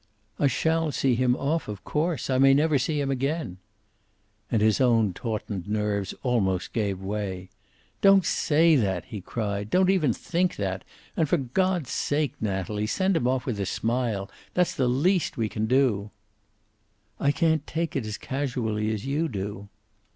[0.39, 2.31] "I shall see him off, of course.
[2.31, 3.57] I may never see him again."
[4.49, 7.51] And his own tautened nerves almost gave way.
[8.01, 9.69] "Don't say that!" he cried.
[9.69, 10.83] "Don't even think that.
[11.15, 14.27] And for God's sake, Natalie, send him off with a smile.
[14.55, 16.09] That's the least we can do."
[17.19, 19.69] "I can't take it as casually as you do."